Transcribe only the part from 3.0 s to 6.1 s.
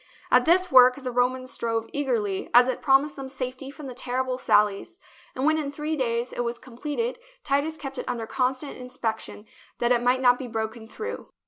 them safety from the terrible sallies; and when in three